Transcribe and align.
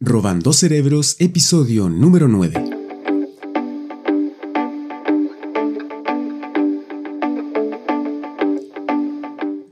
Robando 0.00 0.52
Cerebros, 0.52 1.16
episodio 1.18 1.88
número 1.88 2.28
9. 2.28 2.54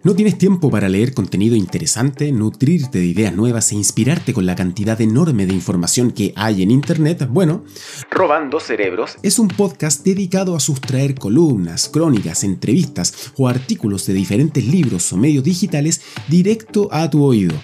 ¿No 0.02 0.16
tienes 0.16 0.36
tiempo 0.36 0.68
para 0.68 0.88
leer 0.88 1.14
contenido 1.14 1.54
interesante, 1.54 2.32
nutrirte 2.32 2.98
de 2.98 3.06
ideas 3.06 3.36
nuevas 3.36 3.70
e 3.70 3.76
inspirarte 3.76 4.34
con 4.34 4.46
la 4.46 4.56
cantidad 4.56 5.00
enorme 5.00 5.46
de 5.46 5.54
información 5.54 6.10
que 6.10 6.32
hay 6.34 6.64
en 6.64 6.72
Internet? 6.72 7.28
Bueno, 7.30 7.62
Robando 8.10 8.58
Cerebros 8.58 9.18
es 9.22 9.38
un 9.38 9.46
podcast 9.46 10.04
dedicado 10.04 10.56
a 10.56 10.60
sustraer 10.60 11.14
columnas, 11.14 11.88
crónicas, 11.88 12.42
entrevistas 12.42 13.32
o 13.36 13.46
artículos 13.46 14.04
de 14.06 14.14
diferentes 14.14 14.66
libros 14.66 15.12
o 15.12 15.16
medios 15.16 15.44
digitales 15.44 16.00
directo 16.26 16.88
a 16.90 17.08
tu 17.08 17.22
oído. 17.22 17.54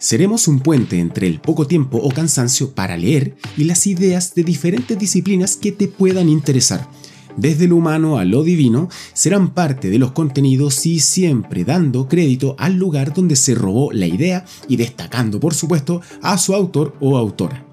Seremos 0.00 0.48
un 0.48 0.58
puente 0.58 0.98
entre 0.98 1.28
el 1.28 1.40
poco 1.40 1.66
tiempo 1.66 1.98
o 1.98 2.10
cansancio 2.10 2.72
para 2.72 2.96
leer 2.96 3.36
y 3.56 3.64
las 3.64 3.86
ideas 3.86 4.34
de 4.34 4.42
diferentes 4.42 4.98
disciplinas 4.98 5.56
que 5.56 5.70
te 5.70 5.86
puedan 5.86 6.28
interesar 6.28 6.88
desde 7.36 7.68
lo 7.68 7.76
humano 7.76 8.18
a 8.18 8.24
lo 8.24 8.42
divino, 8.42 8.88
serán 9.12 9.54
parte 9.54 9.88
de 9.90 9.98
los 9.98 10.12
contenidos 10.12 10.84
y 10.86 11.00
siempre 11.00 11.64
dando 11.64 12.08
crédito 12.08 12.56
al 12.58 12.74
lugar 12.74 13.14
donde 13.14 13.36
se 13.36 13.54
robó 13.54 13.92
la 13.92 14.06
idea 14.06 14.44
y 14.68 14.76
destacando, 14.76 15.40
por 15.40 15.54
supuesto, 15.54 16.02
a 16.22 16.36
su 16.38 16.54
autor 16.54 16.96
o 17.00 17.16
autora. 17.16 17.69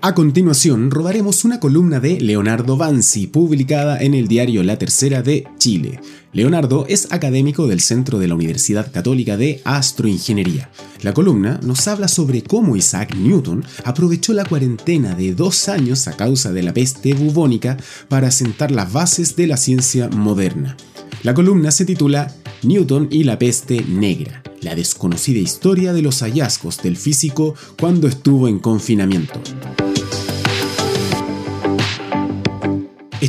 A 0.00 0.14
continuación, 0.14 0.92
rodaremos 0.92 1.44
una 1.44 1.58
columna 1.58 1.98
de 1.98 2.20
Leonardo 2.20 2.76
Banzi, 2.76 3.26
publicada 3.26 4.00
en 4.00 4.14
el 4.14 4.28
diario 4.28 4.62
La 4.62 4.78
Tercera 4.78 5.22
de 5.22 5.48
Chile. 5.58 6.00
Leonardo 6.32 6.86
es 6.88 7.10
académico 7.10 7.66
del 7.66 7.80
Centro 7.80 8.20
de 8.20 8.28
la 8.28 8.36
Universidad 8.36 8.92
Católica 8.92 9.36
de 9.36 9.60
Astroingeniería. 9.64 10.70
La 11.02 11.12
columna 11.12 11.58
nos 11.64 11.88
habla 11.88 12.06
sobre 12.06 12.42
cómo 12.42 12.76
Isaac 12.76 13.16
Newton 13.16 13.64
aprovechó 13.84 14.34
la 14.34 14.44
cuarentena 14.44 15.16
de 15.16 15.34
dos 15.34 15.68
años 15.68 16.06
a 16.06 16.16
causa 16.16 16.52
de 16.52 16.62
la 16.62 16.72
peste 16.72 17.14
bubónica 17.14 17.76
para 18.08 18.30
sentar 18.30 18.70
las 18.70 18.92
bases 18.92 19.34
de 19.34 19.48
la 19.48 19.56
ciencia 19.56 20.08
moderna. 20.10 20.76
La 21.24 21.34
columna 21.34 21.72
se 21.72 21.84
titula 21.84 22.32
Newton 22.62 23.08
y 23.10 23.24
la 23.24 23.36
peste 23.36 23.82
negra, 23.82 24.44
la 24.60 24.76
desconocida 24.76 25.40
historia 25.40 25.92
de 25.92 26.02
los 26.02 26.20
hallazgos 26.22 26.80
del 26.82 26.96
físico 26.96 27.56
cuando 27.80 28.06
estuvo 28.06 28.46
en 28.46 28.60
confinamiento. 28.60 29.40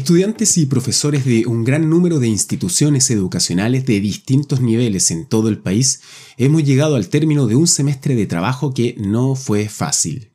Estudiantes 0.10 0.58
y 0.58 0.66
profesores 0.66 1.24
de 1.24 1.46
un 1.46 1.64
gran 1.64 1.88
número 1.88 2.18
de 2.20 2.28
instituciones 2.28 3.12
educacionales 3.12 3.86
de 3.86 4.00
distintos 4.00 4.60
niveles 4.60 5.12
en 5.12 5.28
todo 5.28 5.50
el 5.50 5.60
país 5.60 6.02
hemos 6.38 6.64
llegado 6.64 6.96
al 6.96 7.10
término 7.10 7.46
de 7.46 7.56
un 7.56 7.68
semestre 7.68 8.16
de 8.16 8.26
trabajo 8.26 8.74
que 8.74 8.96
no 8.98 9.36
fue 9.36 9.70
fácil. 9.70 10.32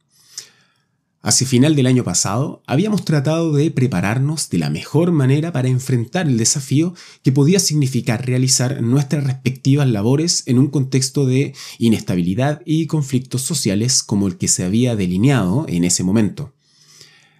Hacia 1.22 1.48
final 1.48 1.75
del 1.75 1.89
año 1.89 2.05
pasado 2.05 2.62
habíamos 2.69 3.05
tratado 3.05 3.52
de 3.52 3.69
prepararnos 3.72 4.48
de 4.48 4.58
la 4.58 4.70
mejor 4.70 5.11
manera 5.11 5.50
para 5.50 5.67
enfrentar 5.67 6.28
el 6.28 6.39
desafío 6.39 6.95
que 7.25 7.33
podía 7.33 7.58
significar 7.58 8.25
realizar 8.25 8.80
nuestras 8.80 9.25
respectivas 9.25 9.89
labores 9.89 10.45
en 10.47 10.61
un 10.61 10.69
contexto 10.69 11.27
de 11.27 11.52
inestabilidad 11.80 12.62
y 12.64 12.86
conflictos 12.86 13.42
sociales 13.42 14.05
como 14.05 14.28
el 14.28 14.36
que 14.36 14.47
se 14.47 14.62
había 14.62 14.95
delineado 14.95 15.67
en 15.69 15.83
ese 15.83 16.05
momento. 16.05 16.52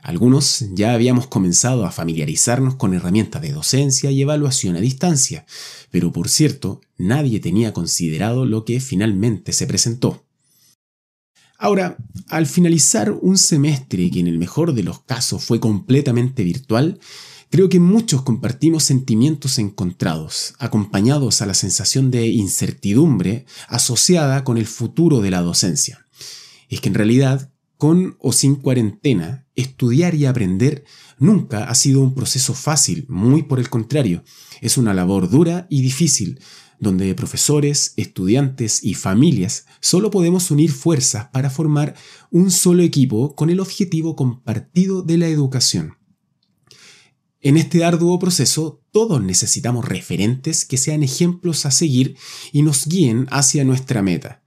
Algunos 0.05 0.67
ya 0.75 0.93
habíamos 0.93 1.29
comenzado 1.29 1.87
a 1.87 1.91
familiarizarnos 1.91 2.75
con 2.75 2.93
herramientas 2.93 3.41
de 3.41 3.53
docencia 3.53 4.11
y 4.11 4.21
evaluación 4.21 4.77
a 4.77 4.81
distancia, 4.81 5.47
pero 5.91 6.13
por 6.13 6.29
cierto, 6.29 6.83
nadie 6.99 7.41
tenía 7.41 7.73
considerado 7.73 8.45
lo 8.45 8.67
que 8.67 8.81
finalmente 8.81 9.55
se 9.55 9.67
presentó. 9.67 10.23
Ahora, 11.57 11.97
al 12.29 12.45
finalizar 12.45 13.13
un 13.13 13.39
semestre 13.39 14.11
que 14.11 14.21
en 14.21 14.27
el 14.27 14.37
mejor 14.37 14.75
de 14.75 14.83
los 14.83 15.01
casos 15.01 15.43
fue 15.43 15.59
completamente 15.59 16.45
virtual, 16.45 17.01
creo 17.49 17.71
que 17.71 17.81
muchos 17.81 18.21
compartimos 18.21 18.85
sentimientos 18.85 19.59
encontrados, 19.59 20.53
acompañados 20.59 21.41
a 21.41 21.47
la 21.47 21.55
sensación 21.55 22.11
de 22.11 22.27
incertidumbre 22.27 23.47
asociada 23.69 24.45
con 24.45 24.59
el 24.59 24.67
futuro 24.67 25.23
de 25.23 25.31
la 25.31 25.41
docencia. 25.41 26.05
Es 26.69 26.83
que 26.83 26.91
en 26.91 26.95
realidad 26.95 27.51
con 27.79 28.19
o 28.21 28.33
sin 28.33 28.57
cuarentena, 28.57 29.44
estudiar 29.57 30.15
y 30.15 30.27
aprender 30.27 30.85
nunca 31.19 31.65
ha 31.65 31.75
sido 31.75 32.01
un 32.01 32.15
proceso 32.15 32.55
fácil, 32.55 33.07
muy 33.09 33.43
por 33.43 33.61
el 33.61 33.71
contrario, 33.71 34.25
es 34.61 34.79
una 34.79 34.95
labor 34.95 35.31
dura 35.31 35.67
y 35.71 35.83
difícil, 35.83 36.41
donde 36.81 37.15
profesores, 37.15 37.95
estudiantes 37.97 38.83
y 38.83 38.95
familias 38.95 39.67
solo 39.81 40.11
podemos 40.11 40.51
unir 40.51 40.73
fuerzas 40.73 41.29
para 41.33 41.51
formar 41.51 41.95
un 42.31 42.51
solo 42.51 42.83
equipo 42.83 43.35
con 43.35 43.51
el 43.51 43.61
objetivo 43.61 44.17
compartido 44.17 45.03
de 45.03 45.19
la 45.19 45.29
educación. 45.29 45.97
En 47.41 47.59
este 47.59 47.85
arduo 47.85 48.19
proceso, 48.19 48.83
todos 48.91 49.23
necesitamos 49.23 49.85
referentes 49.85 50.65
que 50.65 50.79
sean 50.79 51.03
ejemplos 51.03 51.67
a 51.67 51.71
seguir 51.71 52.17
y 52.53 52.63
nos 52.63 52.87
guíen 52.87 53.27
hacia 53.31 53.65
nuestra 53.65 54.03
meta. 54.03 54.43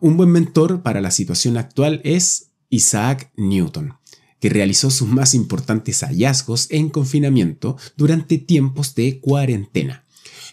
Un 0.00 0.16
buen 0.16 0.30
mentor 0.30 0.82
para 0.82 1.00
la 1.00 1.10
situación 1.10 1.58
actual 1.58 2.00
es 2.04 2.52
Isaac 2.70 3.32
Newton, 3.36 3.98
que 4.40 4.48
realizó 4.48 4.90
sus 4.90 5.08
más 5.08 5.34
importantes 5.34 6.02
hallazgos 6.02 6.66
en 6.70 6.90
confinamiento 6.90 7.76
durante 7.96 8.38
tiempos 8.38 8.94
de 8.94 9.20
cuarentena. 9.20 10.04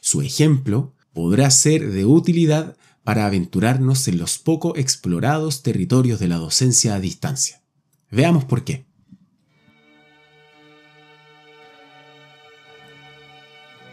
Su 0.02 0.22
ejemplo 0.22 0.94
podrá 1.14 1.50
ser 1.52 1.92
de 1.92 2.06
utilidad 2.06 2.76
para 3.04 3.26
aventurarnos 3.28 4.08
en 4.08 4.18
los 4.18 4.38
poco 4.38 4.76
explorados 4.76 5.62
territorios 5.62 6.20
de 6.20 6.28
la 6.28 6.38
docencia 6.38 6.96
a 6.96 7.00
distancia. 7.00 7.62
Veamos 8.12 8.46
por 8.46 8.64
qué. 8.64 8.86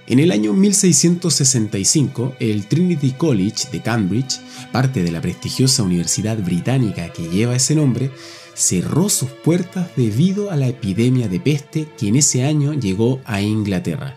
En 0.08 0.18
el 0.18 0.32
año 0.32 0.52
1665, 0.52 2.36
el 2.40 2.66
Trinity 2.66 3.12
College 3.12 3.68
de 3.70 3.80
Cambridge, 3.80 4.40
parte 4.72 5.02
de 5.02 5.12
la 5.12 5.20
prestigiosa 5.20 5.84
universidad 5.84 6.36
británica 6.38 7.12
que 7.12 7.28
lleva 7.28 7.54
ese 7.54 7.74
nombre, 7.74 8.10
cerró 8.54 9.08
sus 9.08 9.30
puertas 9.30 9.88
debido 9.96 10.50
a 10.50 10.56
la 10.56 10.68
epidemia 10.68 11.28
de 11.28 11.40
peste 11.40 11.88
que 11.98 12.08
en 12.08 12.16
ese 12.16 12.44
año 12.44 12.74
llegó 12.74 13.20
a 13.24 13.40
Inglaterra. 13.40 14.16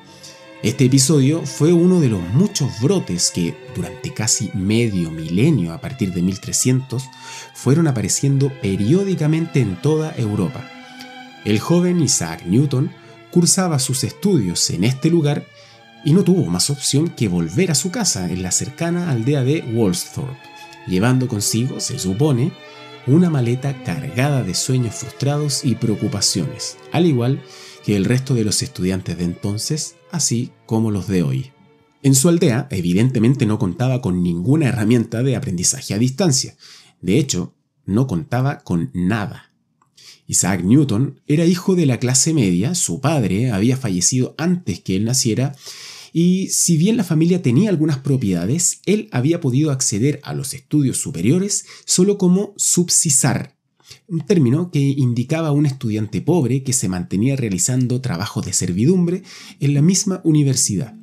Este 0.64 0.86
episodio 0.86 1.46
fue 1.46 1.74
uno 1.74 2.00
de 2.00 2.10
los 2.10 2.22
muchos 2.22 2.82
brotes 2.82 3.30
que, 3.30 3.56
durante 3.76 4.14
casi 4.14 4.50
medio 4.56 5.12
milenio 5.12 5.74
a 5.74 5.80
partir 5.80 6.12
de 6.12 6.24
1300, 6.24 7.04
fueron 7.54 7.88
apareciendo 7.88 8.52
periódicamente 8.62 9.60
en 9.60 9.80
toda 9.80 10.16
Europa. 10.18 10.68
El 11.44 11.60
joven 11.60 12.02
Isaac 12.02 12.44
Newton 12.48 12.92
cursaba 13.30 13.78
sus 13.78 14.04
estudios 14.04 14.70
en 14.72 14.86
este 14.86 15.12
lugar 15.12 15.46
y 16.04 16.14
no 16.14 16.24
tuvo 16.24 16.46
más 16.46 16.70
opción 16.70 17.10
que 17.10 17.28
volver 17.28 17.70
a 17.70 17.76
su 17.76 17.92
casa 17.92 18.32
en 18.32 18.42
la 18.42 18.52
cercana 18.52 19.12
aldea 19.12 19.44
de 19.44 19.62
Woolsthorpe, 19.62 20.36
llevando 20.88 21.28
consigo, 21.28 21.80
se 21.80 22.00
supone, 22.00 22.52
una 23.08 23.30
maleta 23.30 23.84
cargada 23.84 24.44
de 24.44 24.56
sueños 24.56 24.96
frustrados 24.96 25.64
y 25.64 25.76
preocupaciones, 25.76 26.78
al 26.92 27.06
igual 27.06 27.42
que 27.84 27.96
el 27.96 28.06
resto 28.06 28.34
de 28.34 28.44
los 28.44 28.64
estudiantes 28.64 29.18
de 29.18 29.26
entonces, 29.26 29.96
así 30.12 30.52
como 30.66 30.90
los 30.90 31.08
de 31.08 31.24
hoy. 31.24 31.52
En 32.02 32.16
su 32.16 32.30
aldea, 32.30 32.68
evidentemente 32.72 33.46
no 33.46 33.60
contaba 33.60 34.02
con 34.02 34.24
ninguna 34.24 34.68
herramienta 34.68 35.24
de 35.24 35.36
aprendizaje 35.36 35.94
a 35.94 35.98
distancia. 35.98 36.56
De 37.02 37.18
hecho, 37.18 37.54
no 37.86 38.08
contaba 38.08 38.60
con 38.60 38.90
nada. 38.94 39.52
Isaac 40.28 40.64
Newton 40.64 41.22
era 41.28 41.46
hijo 41.46 41.76
de 41.76 41.86
la 41.86 42.00
clase 42.00 42.34
media, 42.34 42.74
su 42.74 43.02
padre 43.02 43.52
había 43.52 43.78
fallecido 43.78 44.34
antes 44.38 44.80
que 44.80 44.96
él 44.96 45.06
naciera 45.06 45.56
y 46.18 46.48
si 46.48 46.78
bien 46.78 46.96
la 46.96 47.04
familia 47.04 47.42
tenía 47.42 47.70
algunas 47.70 47.98
propiedades, 47.98 48.80
él 48.86 49.10
había 49.12 49.42
podido 49.42 49.70
acceder 49.70 50.22
a 50.24 50.34
los 50.34 50.54
estudios 50.54 50.96
superiores 50.96 51.66
solo 51.84 52.18
como 52.18 52.54
subsisar, 52.56 53.58
un 54.08 54.22
término 54.22 54.72
que 54.72 54.80
indicaba 54.80 55.50
a 55.50 55.52
un 55.52 55.66
estudiante 55.66 56.22
pobre 56.22 56.64
que 56.64 56.72
se 56.72 56.88
mantenía 56.88 57.36
realizando 57.36 58.00
trabajos 58.00 58.46
de 58.46 58.54
servidumbre 58.54 59.24
en 59.60 59.74
la 59.74 59.82
misma 59.82 60.22
universidad. 60.24 60.96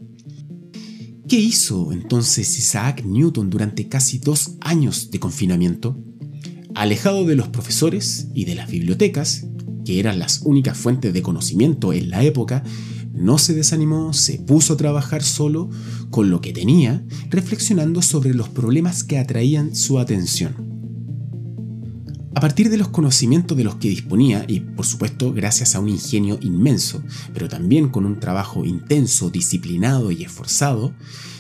¿Qué 1.29 1.39
hizo 1.39 1.93
entonces 1.93 2.59
Isaac 2.59 3.05
Newton 3.05 3.51
durante 3.51 3.91
casi 3.91 4.17
dos 4.17 4.57
años 4.63 5.11
de 5.11 5.21
confinamiento? 5.21 6.03
Alejado 6.75 7.27
de 7.27 7.37
los 7.37 7.49
profesores 7.49 8.29
y 8.33 8.47
de 8.47 8.55
las 8.55 8.71
bibliotecas, 8.71 9.45
que 9.85 10.01
eran 10.01 10.19
las 10.19 10.41
únicas 10.41 10.79
fuentes 10.79 11.13
de 11.13 11.21
conocimiento 11.21 11.93
en 11.93 12.09
la 12.09 12.25
época, 12.25 12.65
no 13.13 13.39
se 13.39 13.55
desanimó, 13.55 14.13
se 14.13 14.39
puso 14.39 14.75
a 14.75 14.77
trabajar 14.77 15.23
solo 15.23 15.71
con 16.11 16.31
lo 16.31 16.41
que 16.41 16.53
tenía, 16.53 17.05
reflexionando 17.31 18.03
sobre 18.03 18.35
los 18.35 18.49
problemas 18.49 19.05
que 19.05 19.19
atraían 19.19 19.75
su 19.75 19.99
atención. 19.99 20.73
A 22.35 22.41
partir 22.41 22.71
de 22.71 22.79
los 22.79 22.89
conocimientos 22.89 23.57
de 23.57 23.65
los 23.65 23.77
que 23.77 23.89
disponía, 23.89 24.45
y 24.49 24.61
por 24.61 24.87
supuesto 24.87 25.33
gracias 25.33 25.75
a 25.75 25.81
un 25.81 25.91
ingenio 25.91 26.39
inmenso, 26.41 27.03
pero 27.35 27.49
también 27.49 27.91
con 27.91 28.07
un 28.07 28.19
trabajo 28.19 28.65
intenso, 28.65 29.31
disciplinado 29.31 30.11
y 30.11 30.25
esforzado, 30.25 30.95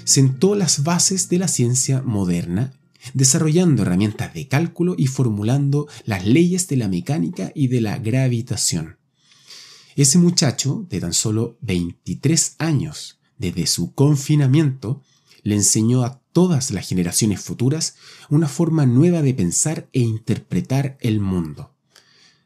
sentó 0.05 0.55
las 0.55 0.85
bases 0.85 1.29
de 1.29 1.39
la 1.39 1.49
ciencia 1.49 2.03
moderna 2.03 2.75
desarrollando 3.15 3.83
herramientas 3.83 4.33
de 4.33 4.47
cálculo 4.49 4.95
y 4.97 5.07
formulando 5.07 5.89
las 6.05 6.25
leyes 6.27 6.69
de 6.69 6.77
la 6.77 6.89
mecánica 6.89 7.51
y 7.55 7.69
de 7.69 7.81
la 7.81 7.99
gravitación. 7.99 9.02
Ese 9.97 10.19
muchacho, 10.19 10.87
de 10.89 11.01
tan 11.01 11.13
solo 11.13 11.59
23 11.61 12.57
años, 12.59 13.19
desde 13.39 13.67
su 13.67 13.93
confinamiento, 13.95 15.03
le 15.43 15.57
enseñó 15.57 16.05
a 16.05 16.21
todas 16.33 16.71
las 16.71 16.89
generaciones 16.89 17.41
futuras 17.41 17.97
una 18.31 18.49
forma 18.49 18.87
nueva 18.87 19.23
de 19.23 19.35
pensar 19.35 19.89
e 19.93 20.01
interpretar 20.01 20.97
el 21.01 21.21
mundo. 21.21 21.75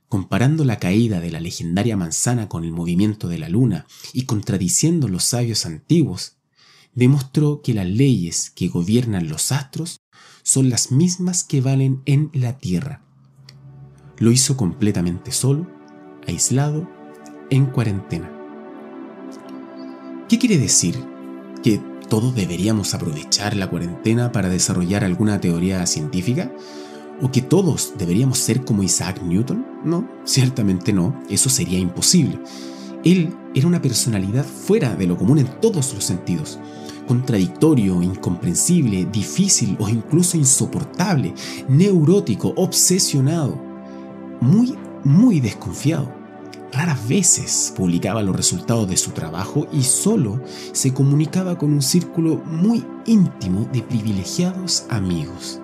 Comparando 0.09 0.65
la 0.65 0.79
caída 0.79 1.21
de 1.21 1.31
la 1.31 1.41
legendaria 1.41 1.97
manzana 1.97 2.49
con 2.49 2.65
el 2.65 2.73
movimiento 2.73 3.29
de 3.29 3.39
la 3.39 3.49
luna 3.49 3.87
y 4.13 4.23
contradiciendo 4.23 5.09
los 5.09 5.25
sabios 5.25 5.67
antiguos, 5.67 6.37
demostró 6.95 7.61
que 7.61 7.75
las 7.75 7.87
leyes 7.87 8.51
que 8.51 8.69
gobiernan 8.69 9.29
los 9.29 9.53
astros 9.53 10.01
son 10.43 10.71
las 10.71 10.91
mismas 10.91 11.45
que 11.45 11.61
valen 11.61 12.03
en 12.07 12.31
la 12.33 12.59
Tierra. 12.59 13.05
Lo 14.19 14.33
hizo 14.33 14.57
completamente 14.57 15.33
solo, 15.33 15.69
aislado, 16.27 16.89
en 17.51 17.67
cuarentena. 17.67 18.31
¿Qué 20.29 20.39
quiere 20.39 20.59
decir? 20.59 20.97
¿Que 21.63 21.81
todos 22.09 22.35
deberíamos 22.35 22.95
aprovechar 22.95 23.57
la 23.57 23.69
cuarentena 23.69 24.33
para 24.33 24.49
desarrollar 24.49 25.05
alguna 25.05 25.41
teoría 25.41 25.87
científica? 25.87 26.53
¿O 27.23 27.31
que 27.31 27.43
todos 27.43 27.95
deberíamos 27.97 28.39
ser 28.39 28.65
como 28.65 28.83
Isaac 28.83 29.23
Newton? 29.23 29.65
No, 29.85 30.09
ciertamente 30.25 30.93
no, 30.93 31.23
eso 31.31 31.49
sería 31.49 31.79
imposible. 31.79 32.39
Él 33.05 33.35
era 33.55 33.69
una 33.69 33.81
personalidad 33.81 34.45
fuera 34.45 34.97
de 34.97 35.07
lo 35.07 35.17
común 35.17 35.39
en 35.39 35.47
todos 35.61 35.95
los 35.95 36.05
sentidos. 36.05 36.59
Contradictorio, 37.07 38.03
incomprensible, 38.03 39.07
difícil 39.07 39.77
o 39.79 39.89
incluso 39.89 40.37
insoportable, 40.37 41.33
neurótico, 41.69 42.53
obsesionado, 42.57 43.57
muy, 44.41 44.75
muy 45.05 45.39
desconfiado. 45.39 46.16
Raras 46.77 47.09
veces 47.09 47.73
publicaba 47.75 48.23
los 48.23 48.37
resultados 48.37 48.87
de 48.87 48.99
su 48.99 49.13
trabajo 49.13 49.67
y 49.73 49.83
solo 49.83 50.43
se 50.73 50.93
comunicaba 50.93 51.57
con 51.57 51.73
un 51.73 51.81
círculo 51.81 52.43
muy 52.45 52.85
íntimo 53.07 53.67
de 53.73 53.81
privilegiados 53.81 54.85
amigos. 54.91 55.59